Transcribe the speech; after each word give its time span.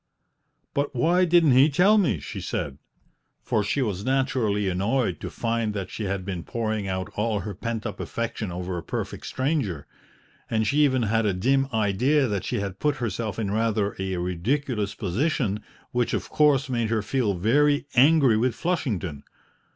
"But 0.73 0.95
why 0.95 1.25
didn't 1.25 1.51
he 1.51 1.69
tell 1.69 1.99
me?" 1.99 2.19
she 2.19 2.41
said, 2.41 2.79
for 3.43 3.63
she 3.63 3.83
was 3.83 4.03
naturally 4.03 4.67
annoyed 4.67 5.19
to 5.19 5.29
find 5.29 5.75
that 5.75 5.91
she 5.91 6.05
had 6.05 6.25
been 6.25 6.41
pouring 6.43 6.87
out 6.87 7.11
all 7.15 7.41
her 7.41 7.53
pent 7.53 7.85
up 7.85 7.99
affection 7.99 8.51
over 8.51 8.79
a 8.79 8.83
perfect 8.83 9.27
stranger, 9.27 9.85
and 10.49 10.65
she 10.65 10.83
even 10.85 11.03
had 11.03 11.27
a 11.27 11.33
dim 11.35 11.67
idea 11.71 12.27
that 12.27 12.45
she 12.45 12.61
had 12.61 12.79
put 12.79 12.95
herself 12.95 13.37
in 13.37 13.51
rather 13.51 13.95
a 13.99 14.17
ridiculous 14.17 14.95
position, 14.95 15.59
which 15.91 16.15
of 16.15 16.29
course 16.31 16.67
made 16.67 16.89
her 16.89 17.03
feel 17.03 17.35
very 17.35 17.85
angry 17.93 18.37
with 18.37 18.55
Flushington. 18.55 19.21